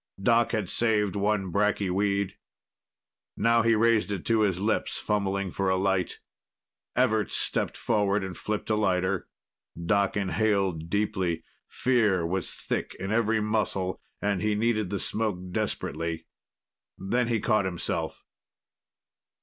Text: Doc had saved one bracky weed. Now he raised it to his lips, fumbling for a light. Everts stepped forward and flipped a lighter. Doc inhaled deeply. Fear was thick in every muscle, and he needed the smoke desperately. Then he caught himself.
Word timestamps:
Doc 0.19 0.51
had 0.51 0.67
saved 0.67 1.15
one 1.15 1.51
bracky 1.51 1.91
weed. 1.91 2.35
Now 3.37 3.61
he 3.61 3.75
raised 3.75 4.11
it 4.11 4.25
to 4.25 4.39
his 4.39 4.59
lips, 4.59 4.97
fumbling 4.97 5.51
for 5.51 5.69
a 5.69 5.75
light. 5.75 6.17
Everts 6.95 7.37
stepped 7.37 7.77
forward 7.77 8.23
and 8.23 8.35
flipped 8.35 8.71
a 8.71 8.75
lighter. 8.75 9.27
Doc 9.85 10.17
inhaled 10.17 10.89
deeply. 10.89 11.43
Fear 11.67 12.25
was 12.25 12.51
thick 12.51 12.95
in 12.99 13.11
every 13.11 13.41
muscle, 13.41 14.01
and 14.23 14.41
he 14.41 14.55
needed 14.55 14.89
the 14.89 14.97
smoke 14.97 15.37
desperately. 15.51 16.25
Then 16.97 17.27
he 17.27 17.39
caught 17.39 17.65
himself. 17.65 18.25